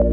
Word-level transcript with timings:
Hello 0.00 0.08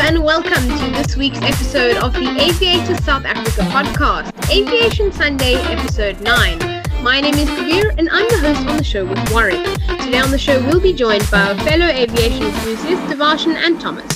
and 0.00 0.24
welcome 0.24 0.54
to 0.54 0.90
this 0.90 1.16
week's 1.16 1.40
episode 1.40 1.98
of 1.98 2.14
the 2.14 2.36
Aviator 2.40 2.96
South 3.02 3.24
Africa 3.24 3.62
podcast, 3.70 4.50
Aviation 4.50 5.12
Sunday, 5.12 5.54
episode 5.54 6.20
9. 6.20 6.71
My 7.02 7.20
name 7.20 7.34
is 7.34 7.48
Kabir 7.48 7.92
and 7.98 8.08
I'm 8.12 8.28
the 8.28 8.38
host 8.38 8.64
on 8.64 8.76
the 8.76 8.84
show 8.84 9.04
with 9.04 9.18
Warwick. 9.32 9.64
Today 10.04 10.20
on 10.20 10.30
the 10.30 10.38
show, 10.38 10.64
we'll 10.66 10.80
be 10.80 10.92
joined 10.92 11.28
by 11.32 11.48
our 11.48 11.58
fellow 11.64 11.86
aviation 11.86 12.44
enthusiasts, 12.44 13.12
Devarshan 13.12 13.56
and 13.56 13.80
Thomas. 13.80 14.06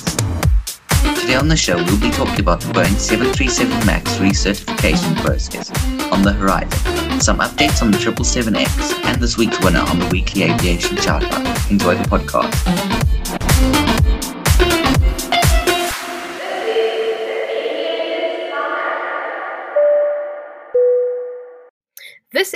Today 1.21 1.35
on 1.35 1.49
the 1.49 1.57
show, 1.57 1.77
we'll 1.77 2.01
be 2.01 2.13
talking 2.13 2.39
about 2.39 2.61
the 2.61 2.73
Boeing 2.73 2.97
737 2.97 3.85
MAX 3.85 4.15
recertification 4.19 5.17
process 5.17 5.73
on 6.13 6.23
the 6.23 6.33
horizon, 6.33 7.21
some 7.21 7.41
updates 7.41 7.83
on 7.83 7.91
the 7.91 7.99
777X, 7.99 9.05
and 9.05 9.21
this 9.21 9.37
week's 9.37 9.61
winner 9.65 9.81
on 9.81 9.99
the 9.99 10.07
weekly 10.13 10.45
aviation 10.45 10.97
shoutout. 10.97 11.71
Enjoy 11.71 11.97
the 11.97 12.05
podcast. 12.05 13.86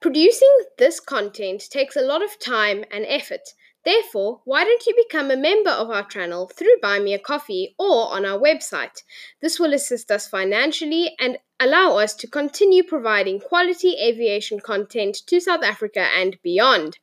Producing 0.00 0.64
this 0.78 0.98
content 1.00 1.62
takes 1.70 1.96
a 1.96 2.02
lot 2.02 2.22
of 2.22 2.38
time 2.38 2.84
and 2.90 3.06
effort. 3.06 3.54
Therefore, 3.86 4.40
why 4.44 4.64
don't 4.64 4.84
you 4.84 4.96
become 4.96 5.30
a 5.30 5.36
member 5.36 5.70
of 5.70 5.90
our 5.90 6.04
channel 6.04 6.48
through 6.48 6.80
Buy 6.82 6.98
Me 6.98 7.14
a 7.14 7.20
Coffee 7.20 7.76
or 7.78 8.12
on 8.12 8.24
our 8.26 8.36
website? 8.36 9.04
This 9.40 9.60
will 9.60 9.72
assist 9.72 10.10
us 10.10 10.26
financially 10.26 11.14
and 11.20 11.38
allow 11.60 11.96
us 11.98 12.16
to 12.16 12.26
continue 12.26 12.82
providing 12.82 13.38
quality 13.38 13.94
aviation 14.02 14.58
content 14.58 15.18
to 15.28 15.38
South 15.38 15.62
Africa 15.62 16.00
and 16.00 16.36
beyond. 16.42 16.98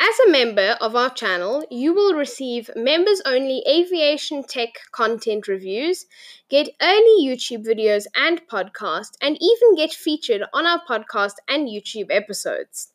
As 0.00 0.18
a 0.26 0.30
member 0.32 0.76
of 0.80 0.96
our 0.96 1.10
channel, 1.10 1.64
you 1.70 1.94
will 1.94 2.14
receive 2.14 2.68
members 2.74 3.22
only 3.24 3.62
aviation 3.68 4.42
tech 4.42 4.70
content 4.90 5.46
reviews, 5.46 6.06
get 6.50 6.70
early 6.82 7.24
YouTube 7.24 7.64
videos 7.64 8.06
and 8.16 8.44
podcasts, 8.48 9.14
and 9.22 9.38
even 9.40 9.76
get 9.76 9.92
featured 9.92 10.42
on 10.52 10.66
our 10.66 10.82
podcast 10.90 11.34
and 11.46 11.68
YouTube 11.68 12.08
episodes. 12.10 12.92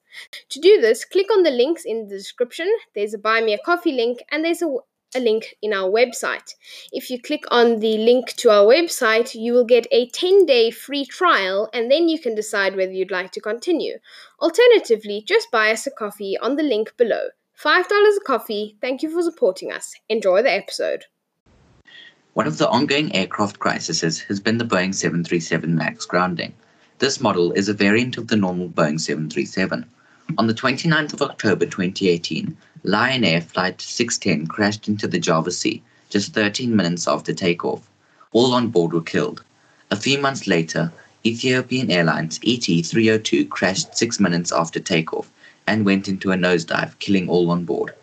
To 0.50 0.60
do 0.60 0.82
this, 0.82 1.06
click 1.06 1.32
on 1.32 1.44
the 1.44 1.52
links 1.52 1.86
in 1.86 2.08
the 2.08 2.18
description. 2.18 2.72
There's 2.96 3.14
a 3.14 3.18
buy 3.18 3.42
me 3.42 3.54
a 3.54 3.58
coffee 3.58 3.92
link 3.92 4.20
and 4.32 4.44
there's 4.44 4.62
a, 4.62 4.76
a 5.16 5.20
link 5.20 5.56
in 5.62 5.74
our 5.74 5.90
website. 5.90 6.56
If 6.92 7.10
you 7.10 7.22
click 7.22 7.44
on 7.50 7.80
the 7.80 7.98
link 7.98 8.34
to 8.38 8.50
our 8.50 8.66
website, 8.66 9.34
you 9.36 9.54
will 9.54 9.66
get 9.66 9.88
a 9.92 10.10
10 10.10 10.46
day 10.46 10.72
free 10.72 11.06
trial 11.06 11.70
and 11.74 11.90
then 11.90 12.10
you 12.10 12.20
can 12.20 12.36
decide 12.36 12.76
whether 12.76 12.92
you'd 12.92 13.12
like 13.12 13.32
to 13.32 13.42
continue. 13.42 13.98
Alternatively, 14.40 15.24
just 15.26 15.52
buy 15.52 15.72
us 15.72 15.88
a 15.88 15.92
coffee 15.92 16.38
on 16.38 16.56
the 16.56 16.64
link 16.64 16.96
below. 16.98 17.30
$5 17.64 17.86
a 17.86 18.20
coffee. 18.26 18.78
Thank 18.82 19.04
you 19.04 19.10
for 19.12 19.22
supporting 19.22 19.72
us. 19.72 19.94
Enjoy 20.10 20.42
the 20.42 20.52
episode. 20.52 21.06
One 22.34 22.48
of 22.48 22.58
the 22.58 22.70
ongoing 22.70 23.14
aircraft 23.14 23.60
crises 23.60 24.22
has 24.22 24.40
been 24.40 24.58
the 24.58 24.64
Boeing 24.64 24.96
737 24.96 25.76
MAX 25.76 26.06
grounding. 26.06 26.54
This 27.00 27.20
model 27.20 27.52
is 27.52 27.68
a 27.68 27.74
variant 27.74 28.18
of 28.18 28.30
the 28.30 28.38
normal 28.38 28.70
Boeing 28.70 29.00
737. 29.00 29.86
On 30.38 30.48
the 30.48 30.54
29th 30.54 31.14
of 31.14 31.22
October 31.22 31.66
2018, 31.66 32.56
Lion 32.84 33.24
Air 33.24 33.42
Flight 33.42 33.82
610 33.82 34.48
crashed 34.48 34.88
into 34.88 35.08
the 35.08 35.20
Java 35.20 35.52
Sea 35.52 35.82
just 36.12 36.34
13 36.34 36.76
minutes 36.76 37.08
after 37.08 37.34
takeoff. 37.34 37.90
All 38.34 38.54
on 38.54 38.68
board 38.68 38.94
were 38.94 39.02
killed. 39.02 39.44
A 39.90 39.96
few 39.96 40.20
months 40.20 40.46
later, 40.46 40.92
Ethiopian 41.26 41.90
Airlines 41.90 42.40
ET302 42.40 43.50
crashed 43.50 43.98
six 43.98 44.20
minutes 44.20 44.52
after 44.52 44.80
takeoff 44.80 45.32
and 45.68 45.86
went 45.86 46.08
into 46.08 46.32
a 46.32 46.36
nosedive, 46.36 46.98
killing 47.00 47.30
all 47.30 47.50
on 47.52 47.64
board. 47.66 47.94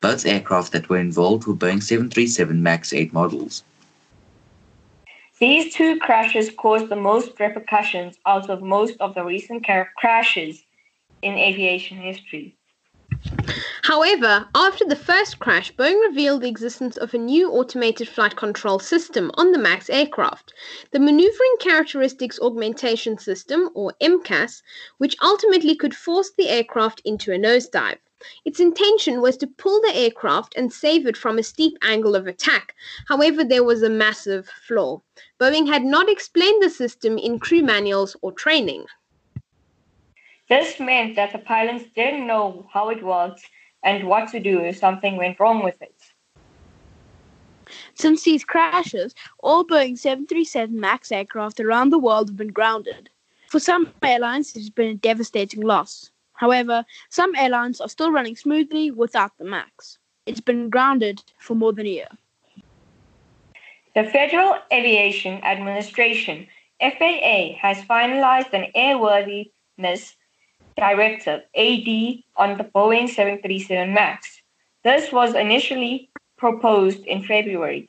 Both 0.00 0.26
aircraft 0.26 0.72
that 0.72 0.88
were 0.88 0.98
involved 0.98 1.46
were 1.46 1.54
Boeing 1.54 1.82
737 1.82 2.62
MAX 2.62 2.92
8 2.92 3.12
models. 3.12 3.64
These 5.38 5.74
two 5.74 5.98
crashes 5.98 6.50
caused 6.50 6.88
the 6.88 6.96
most 6.96 7.38
repercussions 7.40 8.16
out 8.26 8.48
of 8.48 8.62
most 8.62 8.96
of 9.00 9.14
the 9.14 9.24
recent 9.24 9.66
car- 9.66 9.90
crashes 9.96 10.62
in 11.26 11.36
aviation 11.36 11.98
history. 11.98 12.56
However, 13.82 14.48
after 14.54 14.84
the 14.84 14.94
first 14.94 15.38
crash, 15.38 15.72
Boeing 15.72 16.00
revealed 16.06 16.42
the 16.42 16.48
existence 16.48 16.96
of 16.96 17.14
a 17.14 17.18
new 17.18 17.50
automated 17.50 18.08
flight 18.08 18.36
control 18.36 18.78
system 18.78 19.30
on 19.34 19.52
the 19.52 19.58
MAX 19.58 19.90
aircraft, 19.90 20.52
the 20.92 21.00
Maneuvering 21.00 21.56
Characteristics 21.60 22.38
Augmentation 22.40 23.18
System, 23.18 23.70
or 23.74 23.94
MCAS, 24.00 24.62
which 24.98 25.16
ultimately 25.20 25.74
could 25.74 25.96
force 25.96 26.30
the 26.36 26.48
aircraft 26.48 27.00
into 27.04 27.32
a 27.32 27.38
nosedive. 27.38 27.98
Its 28.44 28.60
intention 28.60 29.20
was 29.20 29.36
to 29.36 29.46
pull 29.46 29.80
the 29.80 29.94
aircraft 29.96 30.54
and 30.56 30.72
save 30.72 31.06
it 31.06 31.16
from 31.16 31.38
a 31.38 31.42
steep 31.42 31.76
angle 31.82 32.14
of 32.14 32.26
attack. 32.26 32.74
However, 33.08 33.44
there 33.44 33.64
was 33.64 33.82
a 33.82 33.90
massive 33.90 34.48
flaw. 34.66 35.02
Boeing 35.40 35.68
had 35.68 35.84
not 35.84 36.08
explained 36.08 36.62
the 36.62 36.70
system 36.70 37.18
in 37.18 37.38
crew 37.38 37.62
manuals 37.62 38.16
or 38.22 38.32
training. 38.32 38.86
This 40.48 40.78
meant 40.78 41.16
that 41.16 41.32
the 41.32 41.38
pilots 41.38 41.84
didn't 41.94 42.26
know 42.26 42.68
how 42.72 42.90
it 42.90 43.02
worked 43.02 43.48
and 43.82 44.06
what 44.06 44.30
to 44.30 44.40
do 44.40 44.60
if 44.60 44.76
something 44.76 45.16
went 45.16 45.40
wrong 45.40 45.62
with 45.64 45.80
it. 45.82 45.94
Since 47.94 48.22
these 48.22 48.44
crashes, 48.44 49.14
all 49.40 49.64
Boeing 49.64 49.98
737 49.98 50.78
MAX 50.78 51.10
aircraft 51.10 51.58
around 51.58 51.90
the 51.90 51.98
world 51.98 52.28
have 52.28 52.36
been 52.36 52.52
grounded. 52.52 53.10
For 53.48 53.58
some 53.58 53.92
airlines, 54.02 54.54
it 54.54 54.60
has 54.60 54.70
been 54.70 54.90
a 54.90 54.94
devastating 54.94 55.62
loss. 55.62 56.10
However, 56.34 56.84
some 57.08 57.34
airlines 57.34 57.80
are 57.80 57.88
still 57.88 58.12
running 58.12 58.36
smoothly 58.36 58.90
without 58.90 59.36
the 59.38 59.44
MAX. 59.44 59.98
It's 60.26 60.40
been 60.40 60.70
grounded 60.70 61.22
for 61.38 61.54
more 61.54 61.72
than 61.72 61.86
a 61.86 61.90
year. 61.90 62.08
The 63.94 64.04
Federal 64.04 64.56
Aviation 64.72 65.42
Administration, 65.42 66.46
FAA, 66.80 67.54
has 67.58 67.78
finalized 67.82 68.52
an 68.52 68.70
airworthiness 68.76 70.14
directive, 70.76 71.42
AD, 71.56 71.88
on 72.36 72.58
the 72.58 72.64
Boeing 72.74 73.08
737 73.08 73.92
MAX. 73.92 74.42
This 74.84 75.10
was 75.10 75.34
initially 75.34 76.10
proposed 76.36 77.04
in 77.06 77.22
February. 77.22 77.88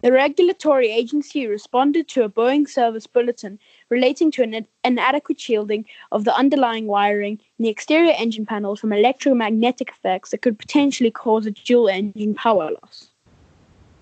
The 0.00 0.12
regulatory 0.12 0.90
agency 0.92 1.48
responded 1.48 2.06
to 2.08 2.22
a 2.22 2.28
Boeing 2.28 2.68
service 2.68 3.08
bulletin 3.08 3.58
relating 3.90 4.30
to 4.30 4.44
an 4.44 4.64
inadequate 4.84 5.40
shielding 5.40 5.86
of 6.12 6.22
the 6.22 6.34
underlying 6.36 6.86
wiring 6.86 7.40
in 7.58 7.64
the 7.64 7.68
exterior 7.68 8.14
engine 8.16 8.46
panels 8.46 8.78
from 8.78 8.92
electromagnetic 8.92 9.90
effects 9.90 10.30
that 10.30 10.42
could 10.42 10.56
potentially 10.56 11.10
cause 11.10 11.46
a 11.46 11.50
dual 11.50 11.88
engine 11.88 12.34
power 12.34 12.70
loss. 12.70 13.08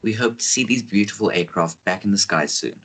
We 0.03 0.12
hope 0.12 0.37
to 0.37 0.44
see 0.44 0.65
these 0.65 0.82
beautiful 0.82 1.31
aircraft 1.31 1.82
back 1.84 2.05
in 2.05 2.10
the 2.10 2.19
skies 2.19 2.53
soon. 2.53 2.84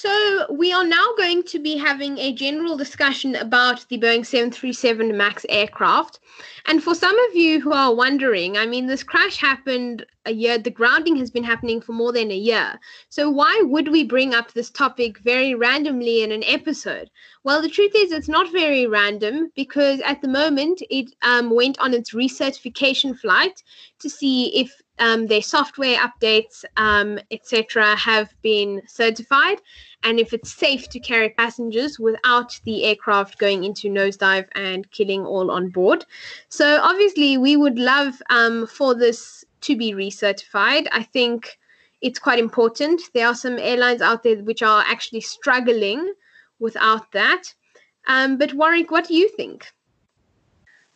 So, 0.00 0.46
we 0.48 0.72
are 0.72 0.84
now 0.84 1.08
going 1.16 1.42
to 1.42 1.58
be 1.58 1.76
having 1.76 2.18
a 2.18 2.32
general 2.32 2.76
discussion 2.76 3.34
about 3.34 3.84
the 3.88 3.98
Boeing 3.98 4.24
737 4.24 5.16
MAX 5.16 5.44
aircraft. 5.48 6.20
And 6.66 6.80
for 6.80 6.94
some 6.94 7.18
of 7.18 7.34
you 7.34 7.60
who 7.60 7.72
are 7.72 7.92
wondering, 7.92 8.56
I 8.56 8.64
mean, 8.64 8.86
this 8.86 9.02
crash 9.02 9.38
happened 9.38 10.06
a 10.28 10.32
year, 10.32 10.58
the 10.58 10.70
grounding 10.70 11.16
has 11.16 11.30
been 11.30 11.44
happening 11.44 11.80
for 11.80 11.92
more 11.92 12.12
than 12.12 12.30
a 12.30 12.36
year. 12.36 12.78
So, 13.08 13.30
why 13.30 13.60
would 13.64 13.88
we 13.88 14.04
bring 14.04 14.34
up 14.34 14.52
this 14.52 14.70
topic 14.70 15.18
very 15.18 15.54
randomly 15.54 16.22
in 16.22 16.30
an 16.30 16.44
episode? 16.44 17.10
Well, 17.44 17.62
the 17.62 17.68
truth 17.68 17.92
is, 17.94 18.12
it's 18.12 18.28
not 18.28 18.52
very 18.52 18.86
random 18.86 19.50
because 19.56 20.00
at 20.00 20.20
the 20.20 20.28
moment 20.28 20.82
it 20.90 21.14
um, 21.22 21.50
went 21.50 21.78
on 21.80 21.94
its 21.94 22.14
recertification 22.14 23.18
flight 23.18 23.62
to 24.00 24.10
see 24.10 24.60
if 24.60 24.70
um, 24.98 25.26
their 25.26 25.42
software 25.42 25.96
updates, 25.98 26.64
um, 26.76 27.18
etc., 27.30 27.96
have 27.96 28.34
been 28.42 28.82
certified, 28.86 29.60
and 30.02 30.18
if 30.20 30.32
it's 30.32 30.52
safe 30.52 30.88
to 30.90 31.00
carry 31.00 31.30
passengers 31.30 31.98
without 31.98 32.58
the 32.64 32.84
aircraft 32.84 33.38
going 33.38 33.64
into 33.64 33.88
nosedive 33.88 34.46
and 34.54 34.90
killing 34.90 35.24
all 35.24 35.50
on 35.50 35.68
board. 35.70 36.04
So, 36.48 36.80
obviously, 36.82 37.38
we 37.38 37.56
would 37.56 37.78
love 37.78 38.20
um, 38.30 38.66
for 38.66 38.94
this 38.94 39.44
to 39.62 39.76
be 39.76 39.92
recertified. 39.92 40.86
I 40.92 41.02
think 41.02 41.58
it's 42.00 42.18
quite 42.18 42.38
important. 42.38 43.00
There 43.14 43.26
are 43.26 43.34
some 43.34 43.58
airlines 43.58 44.02
out 44.02 44.22
there 44.22 44.36
which 44.36 44.62
are 44.62 44.84
actually 44.86 45.20
struggling 45.20 46.12
without 46.58 47.10
that. 47.12 47.54
Um, 48.06 48.38
but 48.38 48.54
Warwick, 48.54 48.90
what 48.90 49.08
do 49.08 49.14
you 49.14 49.28
think? 49.28 49.70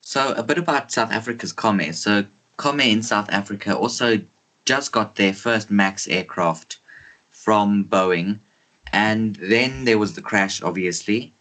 So 0.01 0.33
a 0.35 0.43
bit 0.43 0.59
about 0.59 0.91
South 0.91 1.13
Africa's 1.13 1.53
Comair. 1.53 1.95
So 1.95 2.25
Comair 2.59 2.91
in 2.91 3.03
South 3.03 3.31
Africa 3.31 3.77
also 3.77 4.21
just 4.65 4.93
got 4.93 5.17
their 5.17 5.33
first 5.33 5.71
MAX 5.71 6.09
aircraft 6.09 6.79
from 7.31 7.85
Boeing, 7.85 8.39
and 8.93 9.37
then 9.37 9.85
there 9.85 9.99
was 9.99 10.15
the 10.15 10.23
crash, 10.23 10.63
obviously, 10.63 11.33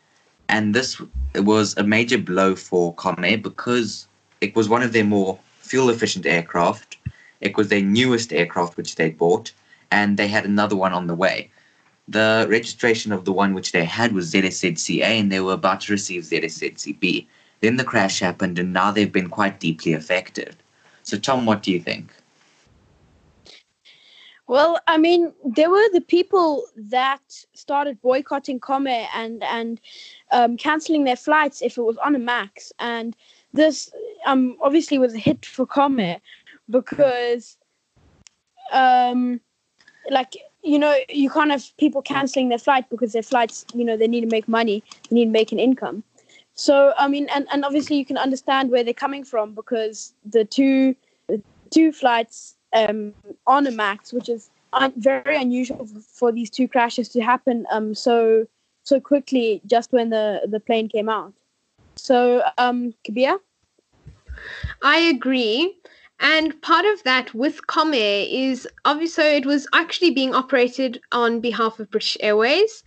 and 0.50 0.74
this 0.74 1.02
was 1.36 1.76
a 1.78 1.84
major 1.84 2.18
blow 2.18 2.56
for 2.56 2.96
Comair 2.96 3.42
because 3.42 4.08
it 4.42 4.56
was 4.56 4.68
one 4.68 4.82
of 4.82 4.94
their 4.94 5.04
more 5.04 5.38
fuel 5.60 5.90
efficient 5.90 6.26
aircraft. 6.26 6.98
It 7.42 7.58
was 7.58 7.68
their 7.68 7.82
newest 7.82 8.32
aircraft 8.32 8.78
which 8.78 8.96
they 8.96 9.10
bought, 9.10 9.52
and 9.92 10.18
they 10.18 10.28
had 10.28 10.46
another 10.46 10.76
one 10.76 10.94
on 10.94 11.08
the 11.08 11.16
way. 11.16 11.50
The 12.08 12.46
registration 12.50 13.12
of 13.12 13.26
the 13.26 13.34
one 13.34 13.54
which 13.54 13.72
they 13.72 13.86
had 13.86 14.14
was 14.14 14.32
ZSZCA, 14.32 15.04
and 15.04 15.32
they 15.32 15.40
were 15.40 15.54
about 15.54 15.82
to 15.82 15.94
receive 15.94 16.24
ZSZCB. 16.24 17.26
Then 17.62 17.78
the 17.78 17.84
crash 17.84 18.20
happened, 18.20 18.58
and 18.60 18.74
now 18.74 18.92
they've 18.92 19.12
been 19.12 19.30
quite 19.30 19.60
deeply 19.60 19.94
affected. 19.94 20.56
So, 21.04 21.18
Tom, 21.18 21.46
what 21.46 21.64
do 21.64 21.72
you 21.72 21.80
think? 21.80 22.14
Well, 24.48 24.80
I 24.88 24.98
mean, 24.98 25.32
there 25.46 25.70
were 25.70 25.90
the 25.94 26.02
people 26.02 26.66
that 26.76 27.22
started 27.54 28.02
boycotting 28.02 28.60
Comair 28.60 29.08
and 29.16 29.44
and 29.44 29.80
um, 30.32 30.58
canceling 30.58 31.06
their 31.06 31.16
flights 31.16 31.62
if 31.62 31.78
it 31.78 31.82
was 31.82 31.98
on 31.98 32.16
a 32.16 32.20
max, 32.20 32.74
and 32.78 33.16
this 33.54 33.92
um 34.26 34.58
obviously 34.62 34.98
was 34.98 35.14
a 35.14 35.18
hit 35.18 35.46
for 35.46 35.66
Comair 35.66 36.20
because 36.72 37.58
um 38.72 39.40
like 40.10 40.36
you 40.64 40.80
know 40.80 40.96
you 41.10 41.30
can't 41.30 41.52
have 41.52 41.66
people 41.78 42.02
canceling 42.02 42.50
their 42.50 42.58
flight 42.58 42.90
because 42.90 43.14
their 43.14 43.24
flights 43.24 43.66
you 43.74 43.84
know 43.86 43.98
they 43.98 44.08
need 44.08 44.22
to 44.22 44.28
make 44.28 44.48
money 44.48 44.84
they 45.10 45.16
need 45.16 45.26
to 45.26 45.32
make 45.32 45.52
an 45.52 45.60
income. 45.60 46.04
So 46.54 46.94
i 46.98 47.08
mean 47.08 47.28
and, 47.34 47.48
and 47.52 47.66
obviously 47.66 47.98
you 47.98 48.06
can 48.06 48.18
understand 48.18 48.72
where 48.72 48.84
they're 48.84 48.94
coming 48.94 49.24
from 49.24 49.54
because 49.54 50.14
the 50.26 50.46
two 50.46 50.96
two 51.70 51.92
flights 51.92 52.56
um 52.74 53.14
on 53.48 53.68
a 53.68 53.72
max 53.72 54.14
which 54.14 54.30
is 54.30 54.50
un- 54.74 54.94
very 54.98 55.36
unusual 55.38 55.88
for 56.14 56.32
these 56.32 56.50
two 56.50 56.68
crashes 56.68 57.10
to 57.10 57.22
happen 57.22 57.66
um 57.72 57.94
so 57.96 58.46
so 58.84 59.00
quickly 59.00 59.62
just 59.66 59.92
when 59.92 60.10
the 60.10 60.42
the 60.48 60.60
plane 60.60 60.88
came 60.90 61.10
out. 61.10 61.34
So 61.96 62.44
um 62.58 62.94
Kabir 63.06 63.38
I 64.82 64.98
agree. 65.00 65.76
And 66.22 66.62
part 66.62 66.86
of 66.86 67.02
that 67.04 67.34
with 67.34 67.66
Comair 67.66 68.28
is 68.32 68.68
obviously 68.86 69.26
it 69.26 69.46
was 69.48 69.68
actually 69.74 70.12
being 70.12 70.36
operated 70.36 71.02
on 71.12 71.40
behalf 71.40 71.80
of 71.80 71.90
British 71.90 72.16
Airways. 72.20 72.84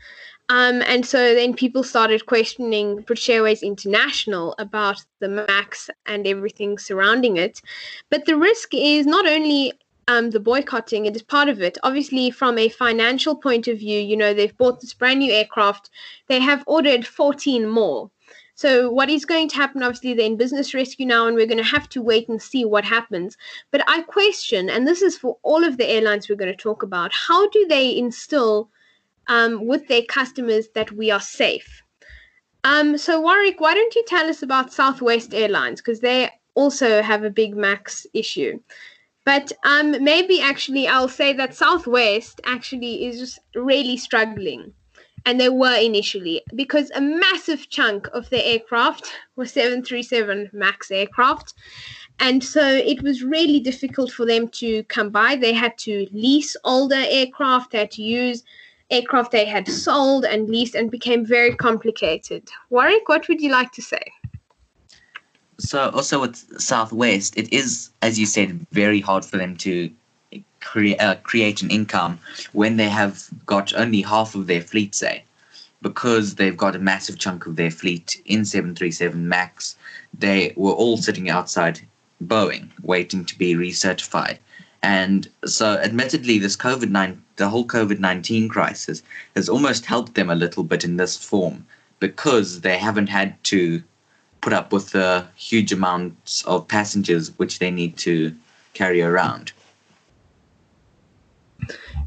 Um, 0.51 0.83
and 0.83 1.05
so 1.05 1.35
then 1.35 1.55
people 1.55 1.83
started 1.83 2.27
questioning 2.27 3.01
British 3.01 3.29
Airways 3.31 3.63
International 3.63 4.55
about 4.59 5.05
the 5.19 5.29
MAX 5.29 5.91
and 6.07 6.29
everything 6.29 6.79
surrounding 6.79 7.37
it. 7.37 7.61
But 8.09 8.27
the 8.27 8.37
risk 8.37 8.69
is 8.73 9.05
not 9.05 9.27
only 9.27 9.73
um, 10.07 10.31
the 10.31 10.41
boycotting, 10.41 11.07
it 11.07 11.17
is 11.17 11.23
part 11.23 11.49
of 11.49 11.61
it. 11.61 11.77
Obviously, 11.83 12.31
from 12.31 12.57
a 12.57 12.69
financial 12.69 13.35
point 13.35 13.67
of 13.67 13.79
view, 13.79 13.99
you 13.99 14.17
know, 14.17 14.33
they've 14.33 14.57
bought 14.57 14.81
this 14.81 14.95
brand 14.95 15.19
new 15.19 15.33
aircraft, 15.33 15.91
they 16.29 16.39
have 16.39 16.63
ordered 16.67 17.05
14 17.05 17.67
more. 17.67 18.11
So 18.55 18.91
what 18.91 19.11
is 19.11 19.25
going 19.25 19.49
to 19.49 19.57
happen? 19.57 19.83
Obviously, 19.83 20.15
they're 20.15 20.27
in 20.27 20.37
business 20.37 20.75
rescue 20.75 21.07
now, 21.07 21.27
and 21.27 21.35
we're 21.35 21.47
going 21.47 21.59
to 21.59 21.65
have 21.65 21.89
to 21.91 22.03
wait 22.03 22.29
and 22.29 22.41
see 22.41 22.65
what 22.65 22.85
happens. 22.85 23.37
But 23.71 23.83
I 23.89 24.03
question, 24.03 24.71
and 24.71 24.87
this 24.87 25.03
is 25.03 25.19
for 25.19 25.39
all 25.43 25.65
of 25.65 25.77
the 25.77 25.89
airlines 25.89 26.29
we're 26.29 26.37
going 26.37 26.53
to 26.53 26.57
talk 26.57 26.83
about, 26.83 27.13
how 27.13 27.49
do 27.51 27.67
they 27.69 27.97
instill 27.97 28.71
um, 29.27 29.67
with 29.67 29.89
their 29.89 30.03
customers 30.03 30.69
that 30.75 30.93
we 30.93 31.11
are 31.11 31.21
safe? 31.21 31.83
Um, 32.63 32.97
so 32.97 33.21
Warwick, 33.21 33.61
why 33.61 33.75
don't 33.75 33.95
you 33.95 34.05
tell 34.07 34.29
us 34.29 34.43
about 34.43 34.73
Southwest 34.73 35.35
Airlines 35.35 35.81
because 35.81 36.01
they 36.01 36.31
also 36.55 37.03
have 37.03 37.25
a 37.25 37.31
big 37.31 37.57
max 37.57 38.07
issue. 38.15 38.59
But 39.25 39.53
um, 39.65 40.03
maybe 40.03 40.41
actually 40.41 40.87
I'll 40.87 41.09
say 41.09 41.33
that 41.35 41.55
Southwest 41.55 42.41
actually 42.45 43.07
is 43.07 43.19
just 43.19 43.39
really 43.55 43.97
struggling 43.97 44.73
and 45.27 45.41
they 45.41 45.49
were 45.49 45.77
initially 45.77 46.43
because 46.55 46.91
a 46.91 47.01
massive 47.01 47.69
chunk 47.71 48.09
of 48.13 48.29
their 48.31 48.43
aircraft 48.45 49.11
was 49.37 49.53
737 49.53 50.51
max 50.53 50.91
aircraft. 50.91 51.55
And 52.21 52.45
so 52.45 52.63
it 52.63 53.03
was 53.03 53.23
really 53.25 53.59
difficult 53.59 54.13
for 54.13 54.25
them 54.25 54.49
to 54.49 54.85
come 54.85 55.11
by. 55.11 55.37
They 55.37 55.53
had 55.53 55.77
to 55.79 56.07
lease 56.13 56.57
older 56.65 57.03
aircraft 57.09 57.73
they 57.73 57.79
had 57.79 57.91
to 57.93 58.03
use 58.03 58.45
aircraft 58.91 59.33
they 59.33 59.47
had 59.47 59.67
sold 59.67 60.25
and 60.25 60.49
leased 60.49 60.75
and 60.75 60.91
became 60.91 61.25
very 61.25 61.55
complicated. 61.57 62.49
Warwick 62.71 63.09
what 63.09 63.29
would 63.29 63.41
you 63.41 63.51
like 63.51 63.73
to 63.73 63.83
say? 63.83 64.03
So 65.59 65.91
also 65.91 66.21
with 66.21 66.37
Southwest, 66.61 67.37
it 67.37 67.53
is, 67.53 67.91
as 68.03 68.19
you 68.19 68.27
said, 68.27 68.67
very 68.73 69.01
hard 69.01 69.25
for 69.25 69.39
them 69.39 69.57
to 69.59 69.91
crea- 70.65 70.99
uh, 70.99 71.15
create 71.17 71.63
an 71.63 71.71
income 71.71 72.19
when 72.53 72.77
they 72.77 72.89
have 72.89 73.29
got 73.47 73.75
only 73.75 74.03
half 74.03 74.35
of 74.35 74.47
their 74.47 74.61
fleet, 74.61 74.95
say, 74.95 75.25
because 75.83 76.35
they've 76.35 76.57
got 76.57 76.75
a 76.75 76.79
massive 76.79 77.19
chunk 77.19 77.47
of 77.47 77.57
their 77.57 77.71
fleet 77.71 78.21
in 78.27 78.45
737 78.45 79.29
Max. 79.29 79.77
They 80.19 80.53
were 80.57 80.73
all 80.73 80.97
sitting 80.97 81.31
outside 81.31 81.81
Boeing, 82.25 82.71
waiting 82.83 83.25
to 83.27 83.39
be 83.39 83.55
recertified. 83.55 84.39
And 84.83 85.29
so, 85.47 85.79
admittedly, 85.79 86.39
this 86.39 86.57
COVID 86.57 86.91
nine, 86.91 87.23
the 87.37 87.49
whole 87.49 87.67
COVID 87.67 88.01
nineteen 88.01 88.49
crisis, 88.51 89.03
has 89.35 89.49
almost 89.49 89.87
helped 89.87 90.15
them 90.15 90.29
a 90.29 90.35
little 90.35 90.63
bit 90.63 90.85
in 90.85 90.99
this 90.99 91.17
form 91.17 91.65
because 92.01 92.61
they 92.61 92.77
haven't 92.77 93.07
had 93.07 93.43
to 93.45 93.83
put 94.43 94.53
up 94.53 94.73
with 94.73 94.91
the 94.91 95.25
huge 95.37 95.73
amounts 95.73 96.45
of 96.45 96.69
passengers 96.69 97.33
which 97.39 97.61
they 97.61 97.71
need 97.71 97.97
to 97.97 98.37
carry 98.75 99.01
around. 99.01 99.53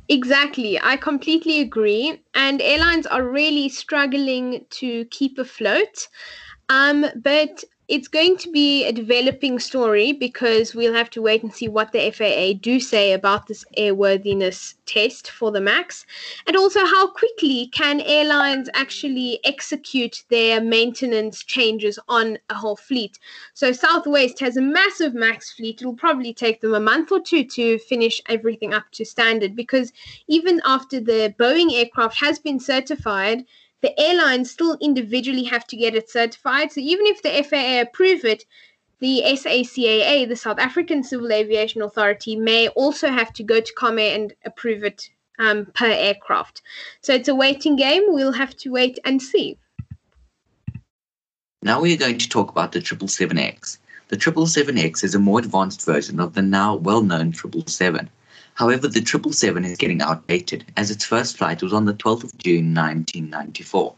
Exactly. 0.09 0.79
I 0.81 0.97
completely 0.97 1.59
agree. 1.59 2.23
And 2.33 2.61
airlines 2.61 3.05
are 3.05 3.23
really 3.23 3.69
struggling 3.69 4.65
to 4.71 5.05
keep 5.05 5.37
afloat. 5.37 6.07
Um, 6.69 7.05
but 7.15 7.63
it's 7.87 8.09
going 8.09 8.35
to 8.35 8.51
be 8.51 8.85
a 8.85 8.91
developing 8.91 9.59
story 9.59 10.11
because 10.11 10.75
we'll 10.75 10.93
have 10.93 11.09
to 11.09 11.21
wait 11.21 11.41
and 11.41 11.53
see 11.53 11.69
what 11.69 11.93
the 11.93 12.11
FAA 12.11 12.59
do 12.59 12.81
say 12.81 13.13
about 13.13 13.47
this 13.47 13.63
airworthiness 13.77 14.75
test 14.85 15.31
for 15.31 15.51
the 15.51 15.61
MAX. 15.61 16.05
And 16.45 16.57
also, 16.57 16.85
how 16.85 17.07
quickly 17.07 17.67
can 17.67 18.01
airlines 18.01 18.69
actually 18.73 19.39
execute 19.45 20.25
their 20.29 20.59
maintenance 20.59 21.43
changes 21.43 21.97
on 22.09 22.37
a 22.49 22.55
whole 22.55 22.75
fleet? 22.75 23.19
So, 23.53 23.71
Southwest 23.71 24.41
has 24.41 24.57
a 24.57 24.61
massive 24.61 25.13
MAX 25.13 25.53
fleet. 25.53 25.81
It'll 25.81 25.93
probably 25.93 26.33
take 26.33 26.59
them 26.59 26.73
a 26.73 26.81
month 26.81 27.11
or 27.13 27.21
two 27.21 27.45
to 27.45 27.79
finish 27.79 28.21
everything 28.27 28.73
up 28.73 28.91
to 28.93 29.05
standard 29.05 29.55
because 29.55 29.93
even 30.27 30.61
after 30.65 30.99
the 30.99 31.33
Boeing 31.39 31.71
aircraft 31.71 32.19
has 32.19 32.37
been 32.37 32.59
certified, 32.59 33.45
the 33.87 33.99
airlines 34.01 34.51
still 34.51 34.77
individually 34.81 35.45
have 35.45 35.65
to 35.67 35.77
get 35.77 35.95
it 35.95 36.09
certified. 36.09 36.71
So 36.71 36.81
even 36.81 37.05
if 37.05 37.21
the 37.21 37.43
FAA 37.43 37.81
approve 37.81 38.25
it, 38.25 38.43
the 38.99 39.21
SACAA, 39.25 40.27
the 40.27 40.35
South 40.35 40.59
African 40.59 41.03
Civil 41.03 41.31
Aviation 41.31 41.81
Authority, 41.81 42.35
may 42.35 42.67
also 42.69 43.09
have 43.09 43.31
to 43.33 43.43
go 43.43 43.61
to 43.61 43.73
Comair 43.75 44.15
and 44.15 44.33
approve 44.43 44.83
it 44.83 45.09
um, 45.39 45.67
per 45.67 45.85
aircraft. 45.85 46.63
So 47.01 47.13
it's 47.13 47.29
a 47.29 47.35
waiting 47.35 47.77
game. 47.77 48.03
We'll 48.07 48.33
have 48.33 48.57
to 48.57 48.71
wait 48.71 48.99
and 49.05 49.21
see. 49.21 49.57
Now 51.61 51.79
we 51.79 51.93
are 51.93 51.97
going 51.97 52.17
to 52.17 52.29
talk 52.29 52.49
about 52.49 52.73
the 52.73 52.79
777X. 52.79 53.77
The 54.09 54.17
777X 54.17 55.03
is 55.03 55.15
a 55.15 55.19
more 55.19 55.39
advanced 55.39 55.85
version 55.85 56.19
of 56.19 56.33
the 56.33 56.41
now 56.41 56.75
well-known 56.75 57.33
777. 57.33 58.09
However, 58.57 58.87
the 58.87 59.05
777 59.05 59.65
is 59.65 59.77
getting 59.77 60.01
outdated 60.01 60.65
as 60.77 60.89
its 60.89 61.05
first 61.05 61.37
flight 61.37 61.61
was 61.61 61.73
on 61.73 61.85
the 61.85 61.93
12th 61.93 62.23
of 62.23 62.37
June 62.39 62.73
1994. 62.73 63.93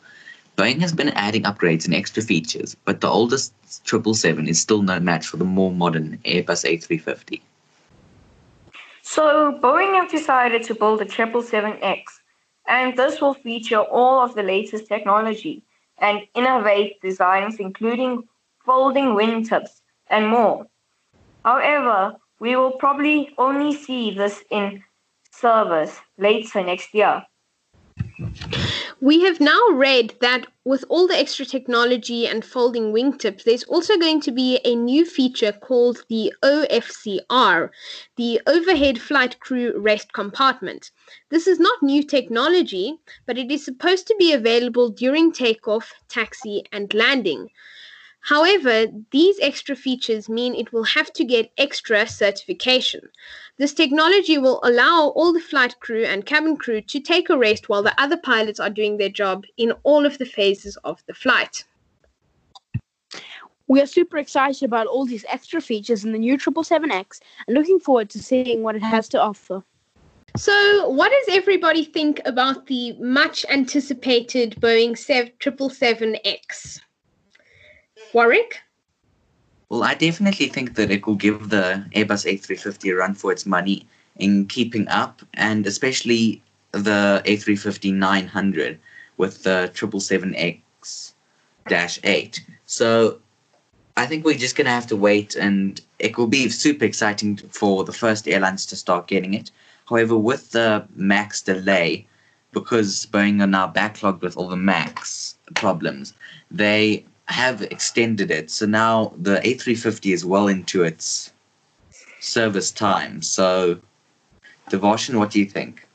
Boeing 0.58 0.82
has 0.82 0.92
been 0.92 1.10
adding 1.10 1.44
upgrades 1.44 1.86
and 1.86 1.96
extra 1.96 2.22
features, 2.22 2.76
but 2.84 3.00
the 3.00 3.08
oldest 3.08 3.54
777 3.88 4.50
is 4.50 4.60
still 4.60 4.82
no 4.82 5.00
match 5.00 5.28
for 5.28 5.38
the 5.38 5.46
more 5.46 5.72
modern 5.72 6.18
Airbus 6.26 6.66
A350. 6.66 7.40
So 9.02 9.58
Boeing 9.64 9.96
have 9.96 10.12
decided 10.12 10.64
to 10.64 10.76
build 10.76 11.02
a 11.02 11.06
777X, 11.06 12.02
and 12.68 12.98
this 12.98 13.22
will 13.22 13.36
feature 13.36 13.80
all 13.80 14.22
of 14.22 14.36
the 14.36 14.44
latest 14.44 14.90
technology 14.90 15.64
and 16.00 16.28
innovate 16.36 17.02
designs, 17.02 17.56
including 17.62 18.28
folding 18.66 19.16
wingtips 19.16 19.80
and 20.10 20.28
more. 20.28 20.68
However, 21.46 22.18
we 22.40 22.56
will 22.56 22.72
probably 22.72 23.34
only 23.38 23.74
see 23.74 24.14
this 24.14 24.44
in 24.50 24.84
service 25.32 26.00
later 26.18 26.64
next 26.64 26.94
year. 26.94 27.24
We 29.02 29.22
have 29.22 29.40
now 29.40 29.62
read 29.72 30.14
that 30.20 30.46
with 30.66 30.84
all 30.90 31.08
the 31.08 31.18
extra 31.18 31.46
technology 31.46 32.28
and 32.28 32.44
folding 32.44 32.92
wingtips, 32.92 33.44
there's 33.44 33.64
also 33.64 33.98
going 33.98 34.20
to 34.22 34.32
be 34.32 34.60
a 34.66 34.76
new 34.76 35.06
feature 35.06 35.54
called 35.54 36.04
the 36.10 36.34
OFCR, 36.44 37.70
the 38.18 38.42
Overhead 38.46 39.00
Flight 39.00 39.40
Crew 39.40 39.74
Rest 39.78 40.12
Compartment. 40.12 40.92
This 41.30 41.48
is 41.48 41.60
not 41.60 41.82
new 41.82 42.04
technology, 42.04 43.00
but 43.26 43.38
it 43.38 43.50
is 43.50 43.64
supposed 43.64 44.06
to 44.08 44.16
be 44.20 44.34
available 44.34 44.90
during 44.90 45.32
takeoff, 45.32 45.94
taxi, 46.10 46.64
and 46.74 46.94
landing. 46.94 47.50
However, 48.30 48.86
these 49.10 49.40
extra 49.42 49.76
features 49.76 50.30
mean 50.30 50.54
it 50.54 50.72
will 50.72 50.84
have 50.84 51.12
to 51.14 51.24
get 51.24 51.52
extra 51.58 52.06
certification. 52.06 53.10
This 53.58 53.74
technology 53.74 54.38
will 54.38 54.60
allow 54.62 55.08
all 55.16 55.34
the 55.34 55.40
flight 55.40 55.80
crew 55.80 56.04
and 56.04 56.28
cabin 56.28 56.56
crew 56.56 56.82
to 56.82 57.00
take 57.00 57.32
a 57.32 57.38
rest 57.40 57.70
while 57.70 57.82
the 57.82 58.00
other 58.00 58.18
pilots 58.18 58.60
are 58.60 58.70
doing 58.70 58.98
their 58.98 59.10
job 59.10 59.46
in 59.58 59.72
all 59.82 60.06
of 60.06 60.20
the 60.20 60.28
phases 60.28 60.78
of 60.84 61.04
the 61.08 61.16
flight. 61.16 61.64
We 63.68 63.82
are 63.82 63.88
super 63.88 64.20
excited 64.20 64.64
about 64.64 64.86
all 64.86 65.08
these 65.08 65.26
extra 65.28 65.60
features 65.60 66.06
in 66.06 66.12
the 66.12 66.20
new 66.20 66.38
777X 66.38 67.22
and 67.48 67.58
looking 67.58 67.80
forward 67.80 68.12
to 68.12 68.22
seeing 68.22 68.62
what 68.62 68.76
it 68.76 68.84
has 68.84 69.10
to 69.10 69.20
offer. 69.20 69.64
So, 70.38 70.88
what 70.88 71.12
does 71.12 71.36
everybody 71.36 71.84
think 71.84 72.22
about 72.26 72.68
the 72.68 72.94
much 73.00 73.44
anticipated 73.50 74.56
Boeing 74.62 74.92
777X? 74.92 76.82
Warwick? 78.14 78.62
Well, 79.70 79.84
I 79.84 79.94
definitely 79.94 80.48
think 80.48 80.76
that 80.76 80.90
it 80.90 81.06
will 81.06 81.16
give 81.16 81.50
the 81.50 81.86
Airbus 81.96 82.26
A350 82.26 82.92
a 82.92 82.96
run 82.96 83.14
for 83.14 83.32
its 83.32 83.46
money 83.46 83.86
in 84.18 84.48
keeping 84.48 84.88
up, 84.88 85.22
and 85.36 85.68
especially 85.68 86.42
the 86.72 87.22
A350 87.26 87.94
900 87.94 88.80
with 89.18 89.44
the 89.44 89.72
777X 89.74 91.14
8. 92.04 92.46
So 92.66 93.20
I 93.96 94.06
think 94.06 94.26
we're 94.26 94.38
just 94.38 94.56
going 94.56 94.66
to 94.66 94.72
have 94.72 94.88
to 94.88 94.96
wait, 94.96 95.36
and 95.36 95.80
it 96.00 96.18
will 96.18 96.28
be 96.28 96.50
super 96.50 96.86
exciting 96.86 97.38
for 97.38 97.84
the 97.84 97.94
first 97.94 98.28
airlines 98.28 98.66
to 98.68 98.76
start 98.76 99.08
getting 99.08 99.34
it. 99.34 99.52
However, 99.88 100.18
with 100.18 100.52
the 100.52 100.86
MAX 100.96 101.42
delay, 101.42 102.08
because 102.54 103.06
Boeing 103.08 103.42
are 103.42 103.48
now 103.48 103.68
backlogged 103.72 104.22
with 104.22 104.38
all 104.38 104.48
the 104.48 104.56
MAX 104.56 105.36
problems, 105.56 106.14
they 106.50 107.06
have 107.30 107.62
extended 107.62 108.32
it. 108.32 108.50
So 108.52 108.66
now 108.66 109.14
the 109.18 109.36
A350 109.38 110.14
is 110.14 110.26
well 110.26 110.48
into 110.48 110.84
its 110.84 111.32
service 112.20 112.72
time. 112.72 113.22
So, 113.22 113.80
Devarshan, 114.70 115.18
what 115.18 115.32
do 115.32 115.40
you 115.40 115.46
think? 115.46 115.88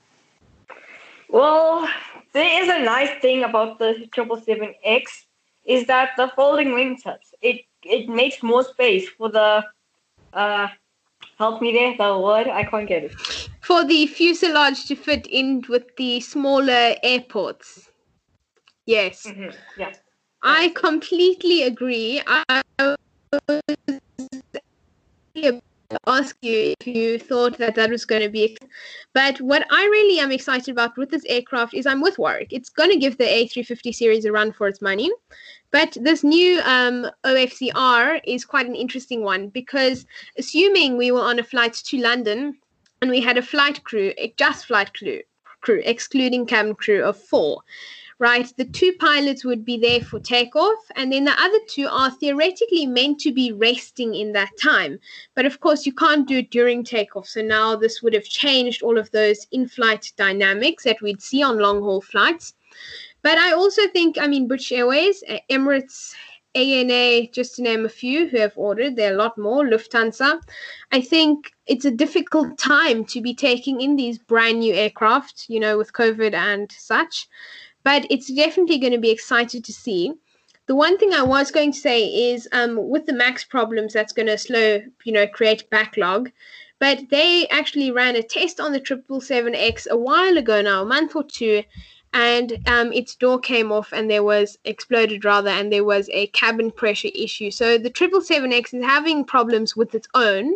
Well, 1.29 1.89
there 2.33 2.63
is 2.63 2.69
a 2.69 2.85
nice 2.85 3.21
thing 3.21 3.45
about 3.45 3.79
the 3.79 4.09
777X 4.17 5.03
is 5.65 5.87
that 5.87 6.11
the 6.17 6.31
folding 6.37 6.69
wingtips. 6.69 7.33
It 7.41 7.63
it 7.83 8.09
makes 8.09 8.43
more 8.43 8.65
space 8.65 9.09
for 9.09 9.31
the 9.31 9.65
uh 10.33 10.69
help 11.39 11.61
me 11.61 11.73
there 11.73 11.97
the 11.97 12.19
word 12.19 12.49
I 12.49 12.65
can't 12.65 12.89
get 12.89 13.05
it 13.05 13.15
for 13.65 13.83
the 13.83 14.07
fuselage 14.07 14.85
to 14.87 14.95
fit 14.95 15.27
in 15.27 15.65
with 15.69 15.97
the 15.97 16.21
smaller 16.21 16.95
airports. 17.03 17.89
Yes. 18.85 19.25
Mm-hmm. 19.27 19.57
Yeah. 19.79 19.93
I 20.45 20.69
completely 20.75 21.63
agree. 21.63 22.23
I 22.27 22.63
was 22.79 22.97
to 25.35 25.61
ask 26.07 26.37
you 26.43 26.75
if 26.79 26.87
you 26.87 27.19
thought 27.19 27.59
that 27.59 27.75
that 27.75 27.91
was 27.91 28.05
going 28.05 28.23
to 28.23 28.29
be 28.29 28.57
but 29.13 29.41
what 29.41 29.65
i 29.71 29.85
really 29.85 30.19
am 30.19 30.33
excited 30.33 30.73
about 30.73 30.97
with 30.97 31.11
this 31.11 31.25
aircraft 31.29 31.73
is 31.75 31.87
i'm 31.87 32.01
with 32.01 32.19
warwick 32.19 32.49
it's 32.51 32.69
going 32.69 32.91
to 32.91 32.97
give 32.97 33.17
the 33.19 33.25
a350 33.25 33.95
series 33.95 34.25
a 34.25 34.33
run 34.33 34.51
for 34.51 34.67
its 34.67 34.81
money 34.81 35.11
but 35.71 35.97
this 36.01 36.25
new 36.25 36.61
um, 36.65 37.07
ofcr 37.25 38.21
is 38.25 38.45
quite 38.45 38.67
an 38.67 38.75
interesting 38.75 39.23
one 39.23 39.49
because 39.49 40.07
assuming 40.39 40.97
we 40.97 41.13
were 41.13 41.21
on 41.21 41.39
a 41.39 41.45
flight 41.45 41.75
to 41.75 41.99
london 41.99 42.57
and 43.05 43.11
we 43.11 43.21
had 43.21 43.37
a 43.37 43.43
flight 43.43 43.85
crew, 43.85 44.15
just 44.39 44.65
flight 44.65 44.95
crew, 44.95 45.21
crew, 45.65 45.83
excluding 45.85 46.47
cabin 46.47 46.75
crew 46.75 47.03
of 47.03 47.17
four. 47.17 47.63
Right, 48.21 48.47
the 48.57 48.65
two 48.65 48.93
pilots 49.01 49.45
would 49.45 49.65
be 49.65 49.77
there 49.77 50.01
for 50.01 50.21
takeoff, 50.21 50.79
and 50.95 51.13
then 51.13 51.25
the 51.25 51.43
other 51.43 51.59
two 51.69 51.89
are 51.91 52.13
theoretically 52.13 52.87
meant 52.87 53.19
to 53.21 53.33
be 53.33 53.51
resting 53.51 54.15
in 54.15 54.33
that 54.33 54.53
time. 54.63 55.01
But 55.35 55.47
of 55.47 55.59
course, 55.59 55.85
you 55.85 55.93
can't 55.93 56.29
do 56.29 56.39
it 56.39 56.51
during 56.51 56.85
takeoff. 56.85 57.27
So 57.27 57.43
now 57.43 57.75
this 57.75 58.03
would 58.03 58.15
have 58.15 58.25
changed 58.25 58.83
all 58.83 58.99
of 58.99 59.11
those 59.11 59.49
in 59.51 59.67
flight 59.67 60.13
dynamics 60.17 60.85
that 60.85 61.03
we'd 61.03 61.21
see 61.21 61.43
on 61.43 61.59
long 61.59 61.83
haul 61.83 62.01
flights. 62.01 62.55
But 63.23 63.37
I 63.37 63.53
also 63.53 63.89
think, 63.89 64.17
I 64.17 64.29
mean, 64.29 64.47
British 64.47 64.71
Airways, 64.71 65.25
uh, 65.29 65.39
Emirates, 65.51 66.15
ANA, 66.55 67.27
just 67.29 67.57
to 67.57 67.63
name 67.63 67.85
a 67.85 67.89
few 67.89 68.29
who 68.29 68.39
have 68.39 68.53
ordered, 68.57 68.97
there 68.97 69.11
are 69.11 69.15
a 69.15 69.19
lot 69.19 69.37
more, 69.37 69.65
Lufthansa. 69.65 70.41
I 70.93 71.01
think 71.01 71.53
it's 71.67 71.85
a 71.85 71.91
difficult 71.91 72.59
time 72.59 73.05
to 73.07 73.21
be 73.21 73.35
taking 73.35 73.81
in 73.81 73.97
these 73.97 74.19
brand 74.19 74.61
new 74.61 74.73
aircraft, 74.73 75.47
you 75.49 75.59
know, 75.59 75.77
with 75.77 75.93
COVID 75.93 76.33
and 76.33 76.71
such. 76.71 77.29
But 77.83 78.07
it's 78.09 78.33
definitely 78.33 78.79
going 78.79 78.93
to 78.93 78.99
be 78.99 79.11
excited 79.11 79.65
to 79.65 79.73
see. 79.73 80.13
The 80.67 80.75
one 80.75 80.97
thing 80.97 81.13
I 81.13 81.23
was 81.23 81.51
going 81.51 81.73
to 81.73 81.79
say 81.79 82.07
is 82.07 82.49
um, 82.53 82.89
with 82.89 83.07
the 83.07 83.13
max 83.13 83.45
problems, 83.45 83.93
that's 83.93 84.13
going 84.13 84.29
to 84.29 84.39
slow, 84.39 84.81
you 85.05 85.13
know, 85.13 85.27
create 85.27 85.69
backlog. 85.71 86.31
But 86.79 87.11
they 87.11 87.47
actually 87.49 87.91
ran 87.91 88.17
a 88.17 88.23
test 88.23 88.61
on 88.61 88.73
the 88.73 88.81
777X 88.81 89.89
a 89.89 89.97
while 89.97 90.39
ago 90.39 90.63
now, 90.63 90.83
a 90.83 90.87
month 90.87 91.15
or 91.17 91.25
two, 91.25 91.63
and 92.15 92.59
um, 92.67 92.93
its 92.93 93.15
door 93.17 93.39
came 93.39 93.73
off 93.73 93.93
and 93.93 94.09
there 94.09 94.23
was 94.23 94.57
exploded 94.65 95.25
rather 95.25 95.51
and 95.51 95.73
there 95.73 95.85
was 95.85 96.09
a 96.13 96.29
cabin 96.29 96.71
pressure 96.71 97.11
issue. 97.15 97.51
So 97.51 97.77
the 97.77 97.91
777x 97.91 98.73
is 98.73 98.85
having 98.85 99.25
problems 99.25 99.77
with 99.77 99.95
its 99.95 100.09
own 100.15 100.55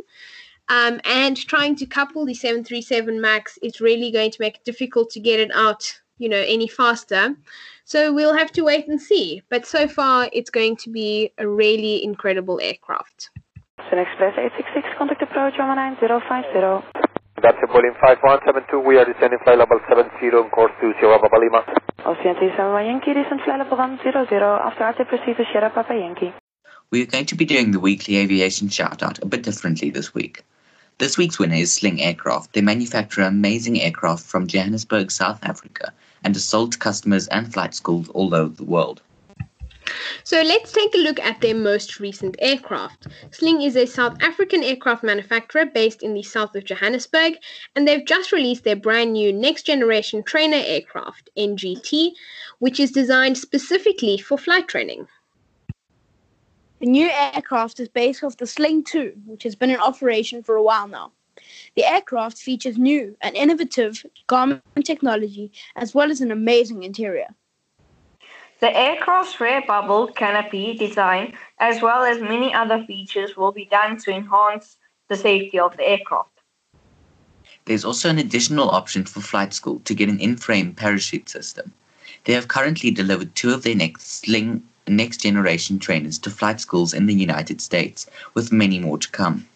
um, 0.68 1.00
and 1.04 1.36
trying 1.36 1.74
to 1.76 1.86
couple 1.86 2.24
the 2.24 2.34
737 2.34 3.20
max 3.20 3.58
is 3.60 3.80
really 3.80 4.12
going 4.12 4.30
to 4.30 4.40
make 4.40 4.56
it 4.56 4.64
difficult 4.64 5.10
to 5.10 5.20
get 5.20 5.40
it 5.40 5.50
out 5.52 6.00
you 6.18 6.28
know 6.28 6.44
any 6.46 6.68
faster. 6.68 7.34
So 7.84 8.12
we'll 8.12 8.36
have 8.36 8.52
to 8.52 8.62
wait 8.62 8.86
and 8.88 9.00
see. 9.00 9.42
But 9.48 9.66
so 9.66 9.88
far 9.88 10.28
it's 10.32 10.50
going 10.50 10.76
to 10.76 10.90
be 10.90 11.32
a 11.38 11.48
really 11.48 12.04
incredible 12.04 12.60
aircraft. 12.60 13.30
Express 13.78 14.34
866 14.36 14.86
contact 14.98 15.22
approach 15.22 15.54
19050 15.56 17.07
that's 17.42 17.58
a 17.62 17.66
Boeing 17.66 17.94
5172. 18.00 18.80
We 18.80 18.98
are 18.98 19.04
descending 19.04 19.38
flight 19.44 19.58
level 19.58 19.78
70 19.88 20.10
on 20.36 20.50
course 20.50 20.72
to 20.80 20.92
Sierra 20.98 21.18
Papa 21.18 21.36
Lima. 21.36 21.62
Ocean 22.04 22.34
7 22.34 22.56
Yankee, 22.86 23.14
descend 23.14 23.40
flight 23.44 23.58
level 23.58 23.78
100. 23.78 24.16
After 24.16 24.82
after 24.82 25.04
proceed 25.04 25.36
to 25.36 25.44
Sierra 25.52 25.70
Papa 25.70 25.94
Yankee. 25.94 26.32
We 26.90 27.02
are 27.02 27.06
going 27.06 27.26
to 27.26 27.34
be 27.34 27.44
doing 27.44 27.70
the 27.70 27.80
weekly 27.80 28.16
aviation 28.16 28.68
shout-out 28.68 29.22
a 29.22 29.26
bit 29.26 29.42
differently 29.42 29.90
this 29.90 30.14
week. 30.14 30.44
This 30.98 31.16
week's 31.16 31.38
winner 31.38 31.56
is 31.56 31.72
Sling 31.72 32.00
Aircraft. 32.00 32.54
They 32.54 32.60
manufacture 32.60 33.22
amazing 33.22 33.80
aircraft 33.80 34.24
from 34.24 34.46
Johannesburg, 34.46 35.10
South 35.10 35.38
Africa, 35.42 35.92
and 36.24 36.34
are 36.34 36.40
sold 36.40 36.72
to 36.72 36.78
customers 36.78 37.28
and 37.28 37.52
flight 37.52 37.74
schools 37.74 38.08
all 38.08 38.34
over 38.34 38.54
the 38.54 38.64
world. 38.64 39.00
So 40.24 40.42
let's 40.42 40.72
take 40.72 40.94
a 40.94 40.98
look 40.98 41.18
at 41.20 41.40
their 41.40 41.54
most 41.54 42.00
recent 42.00 42.36
aircraft. 42.40 43.06
Sling 43.30 43.62
is 43.62 43.76
a 43.76 43.86
South 43.86 44.16
African 44.20 44.62
aircraft 44.62 45.02
manufacturer 45.02 45.66
based 45.66 46.02
in 46.02 46.14
the 46.14 46.22
south 46.22 46.54
of 46.54 46.64
Johannesburg, 46.64 47.34
and 47.74 47.86
they've 47.86 48.04
just 48.04 48.32
released 48.32 48.64
their 48.64 48.76
brand 48.76 49.12
new 49.12 49.32
next 49.32 49.64
generation 49.64 50.22
trainer 50.22 50.62
aircraft, 50.64 51.30
NGT, 51.36 52.12
which 52.58 52.80
is 52.80 52.90
designed 52.90 53.38
specifically 53.38 54.18
for 54.18 54.36
flight 54.36 54.68
training. 54.68 55.06
The 56.80 56.86
new 56.86 57.08
aircraft 57.08 57.80
is 57.80 57.88
based 57.88 58.22
off 58.22 58.36
the 58.36 58.46
Sling 58.46 58.84
2, 58.84 59.12
which 59.26 59.42
has 59.42 59.56
been 59.56 59.70
in 59.70 59.80
operation 59.80 60.42
for 60.42 60.56
a 60.56 60.62
while 60.62 60.86
now. 60.86 61.12
The 61.74 61.84
aircraft 61.84 62.38
features 62.38 62.78
new 62.78 63.16
and 63.20 63.34
innovative 63.34 64.04
Garmin 64.28 64.60
technology 64.84 65.52
as 65.76 65.94
well 65.94 66.10
as 66.10 66.20
an 66.20 66.30
amazing 66.30 66.82
interior. 66.82 67.28
The 68.60 68.76
aircraft's 68.76 69.40
rear 69.40 69.62
bubble 69.66 70.08
canopy 70.08 70.74
design, 70.76 71.34
as 71.60 71.80
well 71.80 72.02
as 72.02 72.20
many 72.20 72.52
other 72.52 72.82
features, 72.84 73.36
will 73.36 73.52
be 73.52 73.66
done 73.66 73.98
to 73.98 74.10
enhance 74.10 74.76
the 75.08 75.16
safety 75.16 75.60
of 75.60 75.76
the 75.76 75.88
aircraft. 75.88 76.30
There's 77.66 77.84
also 77.84 78.08
an 78.08 78.18
additional 78.18 78.70
option 78.70 79.04
for 79.04 79.20
flight 79.20 79.52
school 79.52 79.80
to 79.84 79.94
get 79.94 80.08
an 80.08 80.18
in-frame 80.18 80.74
parachute 80.74 81.28
system. 81.28 81.72
They 82.24 82.32
have 82.32 82.48
currently 82.48 82.90
delivered 82.90 83.34
two 83.36 83.52
of 83.52 83.62
their 83.62 83.76
next 83.76 84.22
Sling 84.22 84.64
next 84.88 85.18
generation 85.18 85.78
trainers 85.78 86.18
to 86.18 86.30
flight 86.30 86.60
schools 86.60 86.94
in 86.94 87.06
the 87.06 87.14
United 87.14 87.60
States, 87.60 88.06
with 88.34 88.50
many 88.52 88.78
more 88.78 88.98
to 88.98 89.08
come. 89.10 89.46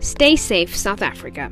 Stay 0.00 0.36
safe, 0.36 0.76
South 0.76 1.02
Africa. 1.02 1.50